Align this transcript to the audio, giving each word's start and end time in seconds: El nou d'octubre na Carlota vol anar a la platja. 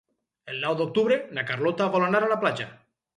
El 0.53 0.55
nou 0.61 0.77
d'octubre 0.79 1.17
na 1.39 1.43
Carlota 1.49 1.87
vol 1.97 2.07
anar 2.07 2.23
a 2.23 2.31
la 2.33 2.39
platja. 2.45 2.67